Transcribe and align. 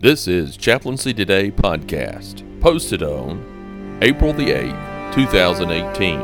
This 0.00 0.28
is 0.28 0.56
Chaplaincy 0.56 1.12
Today 1.12 1.50
podcast, 1.50 2.44
posted 2.60 3.02
on 3.02 3.98
April 4.00 4.32
the 4.32 4.44
8th, 4.44 5.12
2018. 5.12 6.20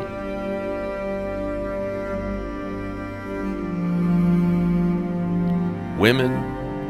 Women 5.99 6.31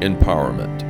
Empowerment. 0.03 0.83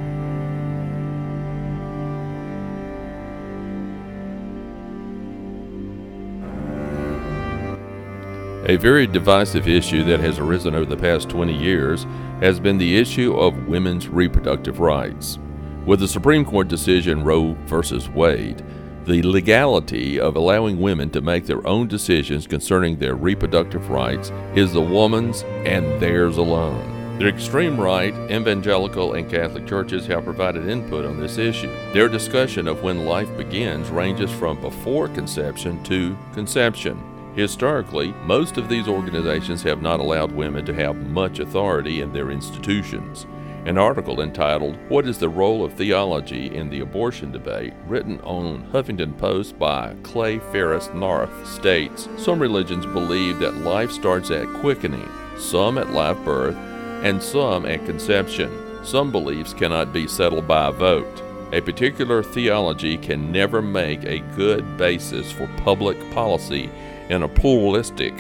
A 8.69 8.75
very 8.79 9.07
divisive 9.07 9.69
issue 9.69 10.03
that 10.03 10.19
has 10.19 10.41
arisen 10.41 10.75
over 10.75 10.87
the 10.87 10.97
past 10.97 11.29
20 11.29 11.57
years 11.57 12.03
has 12.41 12.59
been 12.59 12.79
the 12.79 12.97
issue 12.97 13.37
of 13.37 13.69
women's 13.69 14.09
reproductive 14.09 14.81
rights. 14.81 15.39
With 15.87 16.01
the 16.01 16.09
Supreme 16.09 16.47
Court 16.47 16.69
decision 16.69 17.25
Roe 17.25 17.53
v. 17.67 18.09
Wade, 18.15 18.65
the 19.05 19.23
legality 19.23 20.19
of 20.19 20.35
allowing 20.35 20.81
women 20.81 21.11
to 21.11 21.21
make 21.21 21.45
their 21.45 21.67
own 21.67 21.89
decisions 21.89 22.47
concerning 22.47 22.97
their 22.97 23.15
reproductive 23.15 23.91
rights 23.91 24.33
is 24.55 24.73
the 24.73 24.81
woman's 24.81 25.43
and 25.67 26.01
theirs 26.01 26.39
alone. 26.39 27.19
The 27.19 27.29
extreme 27.29 27.79
right, 27.79 28.15
evangelical, 28.31 29.13
and 29.13 29.31
Catholic 29.31 29.67
churches 29.67 30.07
have 30.07 30.25
provided 30.25 30.67
input 30.71 31.05
on 31.05 31.21
this 31.21 31.37
issue. 31.37 31.71
Their 31.93 32.09
discussion 32.09 32.67
of 32.67 32.83
when 32.83 33.05
life 33.05 33.37
begins 33.37 33.91
ranges 33.91 34.33
from 34.33 34.59
before 34.63 35.09
conception 35.09 35.85
to 35.85 36.17
conception. 36.33 36.99
Historically, 37.37 38.15
most 38.25 38.57
of 38.57 38.71
these 38.71 38.89
organizations 38.89 39.63
have 39.65 39.83
not 39.83 40.01
allowed 40.01 40.33
women 40.33 40.65
to 40.65 40.73
have 40.73 40.97
much 40.97 41.41
authority 41.41 42.01
in 42.01 42.11
their 42.11 42.31
institutions. 42.31 43.27
An 43.67 43.79
article 43.79 44.21
entitled, 44.21 44.77
What 44.91 45.07
is 45.09 45.17
the 45.17 45.31
Role 45.31 45.65
of 45.65 45.73
Theology 45.73 46.55
in 46.55 46.69
the 46.69 46.81
Abortion 46.81 47.33
Debate, 47.33 47.73
written 47.87 48.21
on 48.21 48.67
Huffington 48.73 49.17
Post 49.17 49.59
by 49.59 49.97
Clay 50.03 50.39
Farris 50.39 50.89
Naff, 50.89 51.47
states 51.47 52.07
Some 52.19 52.41
religions 52.41 52.85
believe 52.85 53.39
that 53.39 53.57
life 53.57 53.91
starts 53.91 54.31
at 54.31 54.53
quickening, 54.61 55.09
some 55.39 55.79
at 55.79 55.93
live 55.93 56.23
birth, 56.27 56.57
and 57.03 57.23
some 57.23 57.65
at 57.65 57.87
conception. 57.87 58.51
Some 58.85 59.11
beliefs 59.11 59.55
cannot 59.55 59.95
be 59.95 60.09
settled 60.09 60.47
by 60.47 60.69
a 60.69 60.73
vote. 60.73 61.23
A 61.55 61.63
particular 61.63 62.23
theology 62.23 62.99
can 62.99 63.33
never 63.33 63.63
make 63.63 64.05
a 64.05 64.19
good 64.37 64.77
basis 64.77 65.33
for 65.33 65.49
public 65.65 65.99
policy 66.13 66.69
in 67.09 67.23
a 67.23 67.29
pluralistic, 67.29 68.13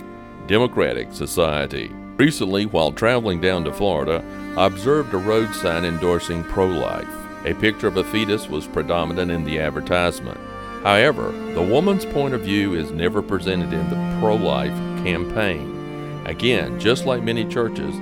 democratic 0.46 1.12
society. 1.12 1.90
Recently, 2.16 2.66
while 2.66 2.92
traveling 2.92 3.40
down 3.40 3.64
to 3.64 3.72
Florida, 3.72 4.24
I 4.56 4.66
observed 4.66 5.12
a 5.14 5.18
road 5.18 5.52
sign 5.52 5.84
endorsing 5.84 6.44
pro 6.44 6.66
life. 6.66 7.08
A 7.44 7.54
picture 7.54 7.88
of 7.88 7.96
a 7.96 8.04
fetus 8.04 8.48
was 8.48 8.68
predominant 8.68 9.32
in 9.32 9.42
the 9.42 9.58
advertisement. 9.58 10.38
However, 10.84 11.32
the 11.54 11.62
woman's 11.62 12.04
point 12.04 12.34
of 12.34 12.42
view 12.42 12.74
is 12.74 12.92
never 12.92 13.20
presented 13.20 13.72
in 13.72 13.90
the 13.90 14.18
pro 14.20 14.36
life 14.36 14.72
campaign. 15.04 16.22
Again, 16.24 16.78
just 16.78 17.04
like 17.04 17.22
many 17.24 17.44
churches, 17.44 17.96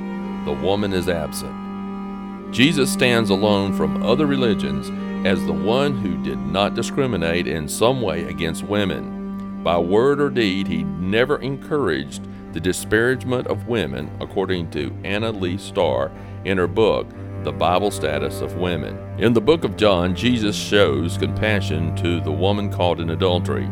the 0.44 0.58
woman 0.62 0.92
is 0.92 1.08
absent. 1.08 2.52
Jesus 2.52 2.92
stands 2.92 3.30
alone 3.30 3.72
from 3.72 4.02
other 4.02 4.26
religions 4.26 4.90
as 5.26 5.42
the 5.46 5.52
one 5.54 5.96
who 5.96 6.22
did 6.22 6.38
not 6.38 6.74
discriminate 6.74 7.46
in 7.46 7.66
some 7.66 8.02
way 8.02 8.24
against 8.24 8.62
women. 8.62 9.21
By 9.62 9.78
word 9.78 10.20
or 10.20 10.28
deed, 10.28 10.66
he 10.66 10.82
never 10.82 11.38
encouraged 11.38 12.26
the 12.52 12.60
disparagement 12.60 13.46
of 13.46 13.68
women, 13.68 14.10
according 14.20 14.70
to 14.72 14.92
Anna 15.04 15.30
Lee 15.30 15.56
Starr 15.56 16.10
in 16.44 16.58
her 16.58 16.66
book, 16.66 17.06
The 17.44 17.52
Bible 17.52 17.92
Status 17.92 18.40
of 18.40 18.56
Women. 18.56 18.98
In 19.18 19.32
the 19.32 19.40
book 19.40 19.62
of 19.62 19.76
John, 19.76 20.16
Jesus 20.16 20.56
shows 20.56 21.16
compassion 21.16 21.94
to 21.96 22.20
the 22.20 22.32
woman 22.32 22.72
caught 22.72 22.98
in 22.98 23.10
adultery. 23.10 23.70